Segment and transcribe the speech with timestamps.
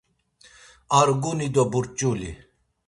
[0.99, 2.31] Arguni do burç̌uli